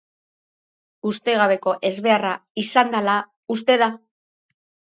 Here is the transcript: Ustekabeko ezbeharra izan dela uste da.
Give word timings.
Ustekabeko 1.09 1.75
ezbeharra 1.91 2.33
izan 2.65 2.93
dela 2.97 3.19
uste 3.57 3.81
da. 3.85 3.95